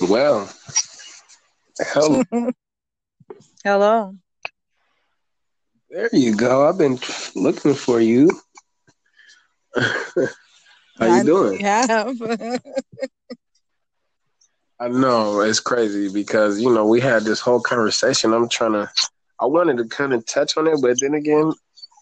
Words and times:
Well, 0.00 0.50
hello. 1.78 2.22
Hello. 3.64 4.16
there 5.90 6.08
you 6.12 6.34
go. 6.34 6.66
I've 6.66 6.78
been 6.78 6.98
looking 7.36 7.74
for 7.74 8.00
you. 8.00 8.30
How 9.76 9.84
I 11.00 11.18
you 11.18 11.24
doing? 11.24 11.60
have. 11.60 12.16
I 14.80 14.88
know 14.88 15.40
it's 15.40 15.60
crazy 15.60 16.10
because 16.10 16.58
you 16.58 16.72
know 16.72 16.86
we 16.86 17.00
had 17.00 17.24
this 17.24 17.40
whole 17.40 17.60
conversation. 17.60 18.32
I'm 18.32 18.48
trying 18.48 18.72
to. 18.72 18.90
I 19.38 19.44
wanted 19.44 19.76
to 19.78 19.84
kind 19.84 20.14
of 20.14 20.24
touch 20.24 20.56
on 20.56 20.66
it, 20.66 20.80
but 20.80 20.98
then 21.00 21.12
again, 21.12 21.52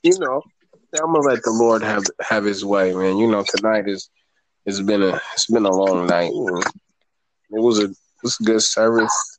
you 0.04 0.16
know, 0.20 0.42
I'm 0.94 1.12
gonna 1.12 1.26
let 1.26 1.42
the 1.42 1.50
Lord 1.50 1.82
have 1.82 2.04
have 2.20 2.44
His 2.44 2.64
way, 2.64 2.94
man. 2.94 3.16
You 3.18 3.28
know, 3.28 3.44
tonight 3.48 3.88
is 3.88 4.08
it's 4.64 4.80
been 4.80 5.02
a 5.02 5.20
it's 5.32 5.46
been 5.46 5.66
a 5.66 5.74
long 5.74 6.06
night. 6.06 6.30
It 7.50 7.60
was 7.60 7.78
a 7.78 7.84
it 7.84 8.22
was 8.22 8.36
a 8.40 8.44
good 8.44 8.62
service, 8.62 9.38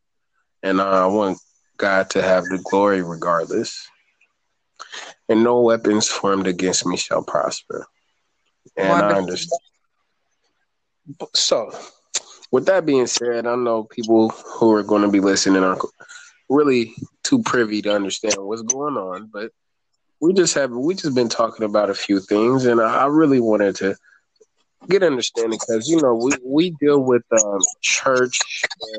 and 0.63 0.79
uh, 0.79 1.03
I 1.03 1.05
want 1.05 1.39
God 1.77 2.09
to 2.11 2.21
have 2.21 2.43
the 2.45 2.59
glory 2.69 3.01
regardless. 3.01 3.87
And 5.27 5.43
no 5.43 5.61
weapons 5.61 6.07
formed 6.07 6.47
against 6.47 6.85
me 6.85 6.97
shall 6.97 7.23
prosper. 7.23 7.85
And 8.75 9.03
I 9.03 9.13
understand. 9.13 9.59
So, 11.35 11.71
with 12.51 12.65
that 12.65 12.85
being 12.85 13.07
said, 13.07 13.45
I 13.45 13.55
know 13.55 13.83
people 13.83 14.29
who 14.29 14.71
are 14.73 14.83
going 14.83 15.03
to 15.03 15.09
be 15.09 15.19
listening 15.19 15.63
are 15.63 15.77
really 16.49 16.93
too 17.23 17.43
privy 17.43 17.81
to 17.83 17.93
understand 17.93 18.35
what's 18.37 18.63
going 18.63 18.97
on, 18.97 19.29
but 19.31 19.51
we 20.19 20.33
just 20.33 20.53
have 20.55 20.71
we 20.71 20.95
just 20.95 21.15
been 21.15 21.29
talking 21.29 21.65
about 21.65 21.89
a 21.89 21.95
few 21.95 22.19
things, 22.19 22.65
and 22.65 22.81
I, 22.81 23.03
I 23.03 23.05
really 23.05 23.39
wanted 23.39 23.75
to 23.77 23.95
get 24.87 25.03
understanding 25.03 25.59
because 25.59 25.89
you 25.89 26.01
know 26.01 26.15
we 26.15 26.33
we 26.43 26.69
deal 26.79 26.99
with 27.03 27.23
um, 27.31 27.59
church 27.81 28.39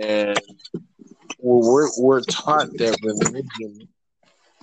and 0.03 0.39
we're 1.39 1.89
we're 1.99 2.21
taught 2.23 2.69
that 2.79 2.99
religion 3.03 3.89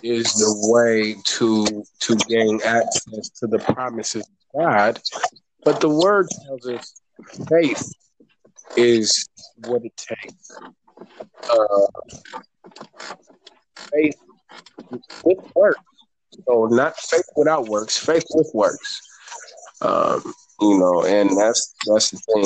is 0.04 0.32
the 0.34 0.70
way 0.72 1.16
to 1.26 1.84
to 2.00 2.16
gain 2.28 2.60
access 2.64 3.30
to 3.30 3.48
the 3.48 3.60
promises 3.60 4.23
of 4.23 4.62
God, 4.62 5.00
but 5.64 5.82
the 5.82 5.90
word 5.90 6.28
tells 6.45 6.68
us 6.68 7.02
faith 7.50 7.92
is 8.76 9.28
what 9.66 9.84
it 9.84 9.98
takes. 9.98 10.52
Uh, 11.50 11.88
faith 13.92 14.16
with 15.23 15.40
works, 15.56 15.80
so 16.48 16.66
not 16.66 16.95
faith 16.98 17.26
without 17.36 17.68
works, 17.68 17.98
faith 17.98 18.26
with 18.36 18.52
works. 18.54 19.02
Um, 19.82 20.34
you 20.60 20.78
know, 20.80 21.04
and 21.06 21.38
that's 21.38 21.74
that's 21.86 22.12
the 22.12 22.18
thing. 22.18 22.46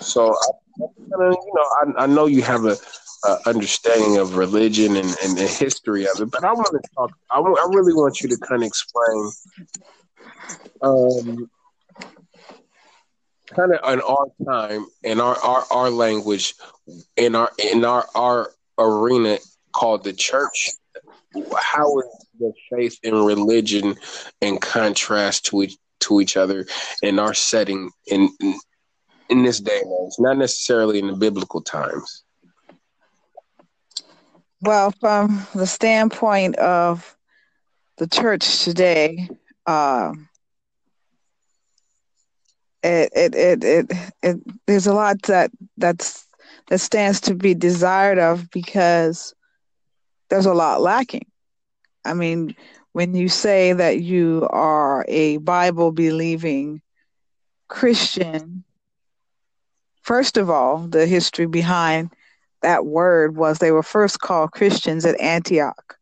So, 0.00 0.34
I, 0.34 0.50
you 0.78 1.52
know, 1.54 1.96
I, 1.98 2.04
I 2.04 2.06
know 2.06 2.26
you 2.26 2.42
have 2.42 2.64
a, 2.64 2.76
a 3.24 3.38
understanding 3.46 4.18
of 4.18 4.36
religion 4.36 4.96
and, 4.96 5.16
and 5.22 5.36
the 5.36 5.46
history 5.46 6.04
of 6.04 6.20
it, 6.20 6.30
but 6.30 6.44
I 6.44 6.52
want 6.52 6.68
to 6.72 6.88
talk. 6.94 7.10
I, 7.30 7.38
I 7.38 7.68
really 7.72 7.94
want 7.94 8.20
you 8.20 8.28
to 8.28 8.36
kind 8.38 8.62
of 8.62 8.66
explain, 8.66 9.30
um, 10.82 11.50
kind 13.54 13.72
of 13.72 13.92
in 13.92 14.00
our 14.00 14.26
time, 14.46 14.86
in 15.02 15.20
our, 15.20 15.36
our 15.36 15.64
our 15.70 15.90
language, 15.90 16.54
in 17.16 17.34
our 17.34 17.50
in 17.62 17.84
our 17.84 18.06
our 18.14 18.50
arena 18.78 19.38
called 19.72 20.04
the 20.04 20.12
church. 20.12 20.70
How 21.56 21.98
is 21.98 22.26
the 22.38 22.52
faith 22.70 22.98
and 23.02 23.26
religion 23.26 23.96
in 24.40 24.58
contrast 24.58 25.46
to 25.46 25.62
each 25.62 25.76
to 26.04 26.20
each 26.20 26.36
other 26.36 26.66
in 27.02 27.18
our 27.18 27.34
setting 27.34 27.90
in 28.06 28.28
in, 29.28 29.42
this 29.42 29.60
day 29.60 29.80
and 29.80 29.92
age, 30.06 30.14
not 30.18 30.38
necessarily 30.38 30.98
in 30.98 31.06
the 31.06 31.16
biblical 31.16 31.60
times. 31.60 32.24
Well, 34.60 34.92
from 35.00 35.46
the 35.54 35.66
standpoint 35.66 36.56
of 36.56 37.16
the 37.98 38.06
church 38.06 38.64
today, 38.64 39.28
um, 39.66 40.28
it, 42.82 43.10
it, 43.14 43.34
it, 43.34 43.64
it, 43.64 43.92
it, 44.22 44.36
there's 44.66 44.86
a 44.86 44.94
lot 44.94 45.22
that 45.22 45.50
that's 45.76 46.26
that 46.68 46.78
stands 46.78 47.20
to 47.22 47.34
be 47.34 47.54
desired 47.54 48.18
of 48.18 48.50
because 48.50 49.34
there's 50.30 50.46
a 50.46 50.54
lot 50.54 50.80
lacking. 50.80 51.26
I 52.04 52.14
mean, 52.14 52.54
when 52.94 53.12
you 53.14 53.28
say 53.28 53.72
that 53.72 54.00
you 54.00 54.46
are 54.50 55.04
a 55.08 55.38
Bible 55.38 55.90
believing 55.90 56.80
Christian, 57.68 58.62
first 60.02 60.36
of 60.36 60.48
all, 60.48 60.86
the 60.86 61.04
history 61.04 61.46
behind 61.46 62.12
that 62.62 62.86
word 62.86 63.36
was 63.36 63.58
they 63.58 63.72
were 63.72 63.82
first 63.82 64.20
called 64.20 64.52
Christians 64.52 65.04
at 65.04 65.20
Antioch. 65.20 65.96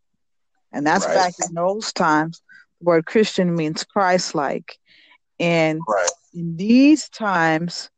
And 0.70 0.86
that's 0.86 1.06
Right. 1.06 1.14
back 1.14 1.34
in 1.48 1.54
those 1.54 1.94
times. 1.94 2.42
The 2.81 2.84
word 2.84 3.06
Christian 3.06 3.56
means 3.56 3.84
Christ 3.84 4.34
like. 4.34 4.78
And 5.41 5.81
Right. 5.88 6.10
in 6.34 6.56
these 6.58 7.08
times, 7.08 7.91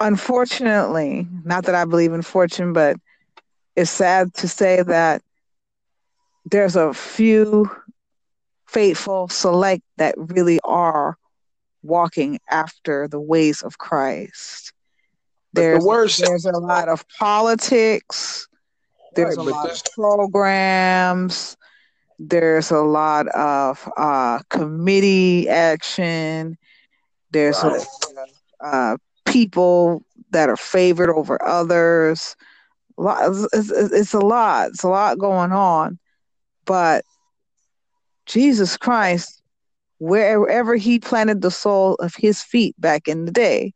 unfortunately, 0.00 1.28
not 1.44 1.64
that 1.66 1.74
I 1.74 1.84
believe 1.84 2.14
in 2.14 2.22
fortune, 2.22 2.72
but 2.72 2.96
it's 3.76 3.90
sad 3.90 4.32
to 4.36 4.48
say 4.48 4.82
that 4.82 5.20
there's 6.44 6.76
a 6.76 6.92
few 6.92 7.70
faithful 8.66 9.28
select 9.28 9.82
that 9.96 10.14
really 10.16 10.58
are 10.64 11.16
walking 11.82 12.38
after 12.50 13.08
the 13.08 13.20
ways 13.20 13.62
of 13.62 13.78
Christ. 13.78 14.72
But 15.52 15.62
the 15.70 15.78
There's 15.78 16.16
there's 16.18 16.44
a 16.46 16.58
lot 16.58 16.88
of 16.88 17.04
politics. 17.18 18.48
There's 19.14 19.36
Right, 19.36 19.46
a 19.46 19.50
lot 19.50 19.68
this- 19.70 19.82
of 19.82 19.92
programs. 19.92 21.56
There's 22.18 22.70
a 22.70 22.80
lot 22.80 23.26
of 23.28 23.88
uh, 23.96 24.38
committee 24.50 25.48
action. 25.48 26.56
There's 27.30 27.62
a 27.62 27.66
lot 27.68 27.78
of 27.80 28.28
uh, 28.60 28.96
people 29.26 30.04
that 30.30 30.48
are 30.48 30.56
favored 30.56 31.10
over 31.10 31.42
others. 31.44 32.36
It's, 32.98 33.48
it's, 33.52 33.70
it's 33.92 34.14
a 34.14 34.20
lot. 34.20 34.68
It's 34.70 34.84
a 34.84 34.88
lot 34.88 35.18
going 35.18 35.52
on. 35.52 35.98
But 36.64 37.04
Jesus 38.26 38.76
Christ, 38.76 39.42
wherever 39.98 40.76
He 40.76 40.98
planted 40.98 41.42
the 41.42 41.50
sole 41.50 41.94
of 41.96 42.14
His 42.14 42.42
feet 42.42 42.74
back 42.78 43.08
in 43.08 43.24
the 43.26 43.32
day, 43.32 43.72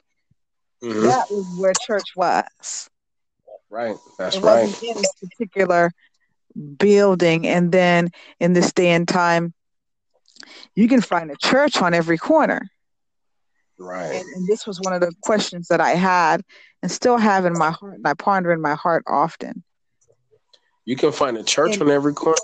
Mhm. 0.82 1.02
that 1.02 1.30
was 1.30 1.46
where 1.58 1.72
church 1.86 2.14
was. 2.16 2.88
Right. 3.70 3.96
That's 4.18 4.36
it 4.36 4.42
right. 4.42 4.62
wasn't 4.66 4.82
in 4.96 5.04
a 5.04 5.26
particular 5.26 5.90
building. 6.78 7.46
And 7.46 7.72
then 7.72 8.10
in 8.40 8.52
this 8.52 8.72
day 8.72 8.90
and 8.90 9.06
time, 9.06 9.52
you 10.74 10.88
can 10.88 11.00
find 11.00 11.30
a 11.30 11.36
church 11.36 11.82
on 11.82 11.94
every 11.94 12.16
corner. 12.16 12.68
Right. 13.78 14.14
And, 14.14 14.28
and 14.34 14.46
this 14.46 14.66
was 14.66 14.80
one 14.80 14.92
of 14.92 15.00
the 15.00 15.12
questions 15.22 15.68
that 15.68 15.80
I 15.80 15.90
had 15.90 16.42
and 16.82 16.90
still 16.90 17.16
have 17.18 17.44
in 17.44 17.52
my 17.58 17.70
heart, 17.70 17.94
and 17.94 18.06
I 18.06 18.14
ponder 18.14 18.52
in 18.52 18.60
my 18.60 18.74
heart 18.74 19.02
often. 19.06 19.62
You 20.84 20.96
can 20.96 21.12
find 21.12 21.36
a 21.36 21.44
church 21.44 21.74
And- 21.74 21.82
on 21.82 21.90
every 21.90 22.14
corner. 22.14 22.38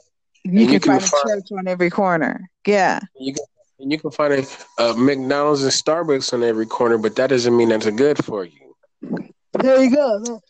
You 0.45 0.61
And 0.61 0.69
can, 0.69 0.81
can 0.81 0.93
find 0.93 1.03
a 1.03 1.07
find- 1.07 1.29
church 1.29 1.59
on 1.59 1.67
every 1.67 1.91
corner. 1.91 2.51
Yeah. 2.67 3.01
You 3.19 3.33
can, 3.35 3.45
and 3.81 3.91
you 3.93 3.99
can 3.99 4.11
find 4.11 4.33
a, 4.35 4.45
a 4.83 4.95
McDonald's 4.95 5.63
and 5.63 5.73
Starbucks 5.73 6.33
on 6.33 6.43
every 6.43 6.67
corner, 6.67 6.99
but 6.99 7.17
that 7.17 7.29
doesn't 7.31 7.57
mean 7.57 7.71
that's 7.71 7.89
good 7.91 8.23
for 8.25 8.45
you. 8.45 8.75
There 9.53 9.83
you 9.83 9.91
go. 9.95 10.41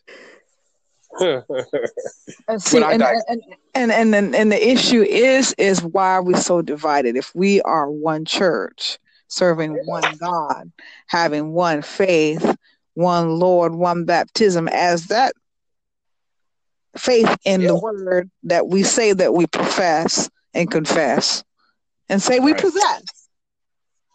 And 2.49 2.61
see, 2.61 2.83
and, 2.83 3.01
and, 3.01 3.41
and, 3.73 3.91
and, 3.91 4.13
and, 4.13 4.35
and 4.35 4.51
the 4.51 4.69
issue 4.69 5.01
is, 5.01 5.55
is 5.57 5.81
why 5.81 6.11
are 6.11 6.21
we 6.23 6.33
so 6.33 6.61
divided? 6.61 7.15
If 7.15 7.33
we 7.33 7.61
are 7.61 7.89
one 7.89 8.25
church, 8.25 8.99
serving 9.29 9.79
one 9.85 10.03
God, 10.17 10.71
having 11.07 11.53
one 11.53 11.81
faith, 11.81 12.57
one 12.95 13.39
Lord, 13.39 13.75
one 13.75 14.03
baptism, 14.03 14.67
as 14.67 15.07
that 15.07 15.33
faith 16.97 17.37
in 17.45 17.63
the 17.63 17.75
word 17.75 18.29
that 18.43 18.67
we 18.67 18.83
say 18.83 19.13
that 19.13 19.33
we 19.33 19.47
profess 19.47 20.29
and 20.53 20.69
confess 20.71 21.43
and 22.09 22.21
say 22.21 22.39
we 22.39 22.53
Right. 22.53 22.61
possess. 22.61 23.03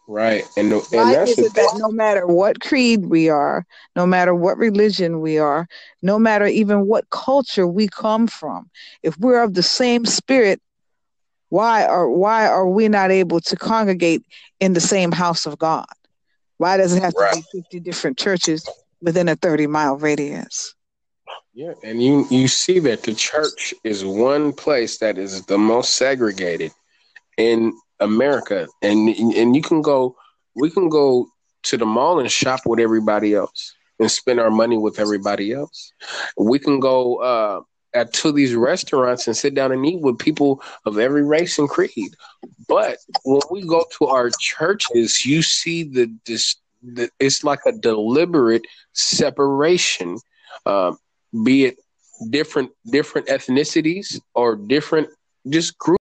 right. 0.09 0.45
And, 0.57 0.73
the, 0.73 0.77
and 0.77 0.91
Why 0.91 1.13
that's 1.13 1.31
is 1.31 1.37
the 1.39 1.45
it 1.45 1.55
that 1.55 1.71
no 1.79 1.91
matter 1.91 2.27
what 2.27 2.61
creed 2.61 3.07
we 3.07 3.29
are, 3.29 3.65
no 3.97 4.07
matter 4.07 4.35
what 4.35 4.59
religion 4.59 5.21
we 5.21 5.39
are, 5.39 5.67
no 6.03 6.19
matter 6.19 6.47
even 6.47 6.87
what 6.87 7.09
culture 7.11 7.67
we 7.67 7.89
come 7.89 8.27
from, 8.27 8.71
if 9.03 9.17
we're 9.19 9.43
of 9.43 9.55
the 9.55 9.63
same 9.63 10.07
spirit, 10.07 10.61
why 11.51 11.85
are 11.85 12.09
why 12.09 12.47
are 12.47 12.69
we 12.69 12.89
not 12.89 13.11
able 13.11 13.41
to 13.41 13.57
congregate 13.57 14.25
in 14.61 14.73
the 14.73 14.81
same 14.81 15.13
house 15.13 15.47
of 15.47 15.59
God? 15.59 15.87
Why 16.59 16.77
does 16.77 16.95
it 16.95 17.03
have 17.03 17.15
to 17.15 17.21
Right. 17.21 17.35
be 17.53 17.61
50 17.63 17.81
different 17.81 18.19
churches 18.19 18.69
within 19.03 19.29
a 19.29 19.37
30 19.37 19.67
mile 19.67 19.97
radius? 19.97 20.75
Yeah, 21.53 21.73
and 21.83 22.03
you 22.03 22.27
you 22.31 22.49
see 22.49 22.79
that 22.81 23.03
the 23.03 23.15
church 23.15 23.75
is 23.85 24.05
one 24.05 24.53
place 24.53 24.99
that 24.99 25.19
is 25.19 25.45
the 25.47 25.59
most 25.59 25.97
segregated 25.97 26.73
in 27.37 27.73
America, 28.01 28.69
and 28.83 29.09
and 29.09 29.57
you 29.57 29.63
can 29.63 29.83
go, 29.83 30.17
we 30.55 30.71
can 30.71 30.89
go 30.89 31.27
to 31.65 31.77
the 31.77 31.87
mall 31.87 32.21
and 32.21 32.31
shop 32.31 32.61
with 32.67 32.81
everybody 32.81 33.35
else. 33.35 33.75
and 33.99 34.11
spend 34.11 34.41
our 34.41 34.51
money 34.51 34.79
with 34.79 34.99
everybody 34.99 35.53
else. 35.53 35.93
We 36.39 36.59
can 36.59 36.81
go 36.81 37.17
uh, 37.17 37.61
at 37.95 38.13
to 38.15 38.33
these 38.33 38.55
restaurants 38.55 39.27
and 39.27 39.37
sit 39.37 39.55
down 39.55 39.73
and 39.73 39.85
eat 39.87 40.01
with 40.01 40.19
people 40.19 40.63
of 40.87 40.99
every 40.99 41.25
race 41.25 41.59
and 41.59 41.69
creed. 41.69 42.15
But 42.69 42.99
when 43.25 43.43
we 43.51 43.67
go 43.67 43.85
to 43.99 44.07
our 44.07 44.31
churches, 44.41 45.25
you 45.27 45.43
see 45.43 45.85
the 45.85 46.13
this. 46.27 46.57
The, 46.83 47.11
it's 47.21 47.45
like 47.45 47.61
a 47.67 47.73
deliberate 47.73 48.65
separation, 48.95 50.19
uh, 50.67 50.93
be 51.45 51.67
it 51.67 51.77
different 52.31 52.71
different 52.91 53.29
ethnicities 53.29 54.21
or 54.35 54.57
different 54.57 55.09
just 55.49 55.79
groups 55.79 56.00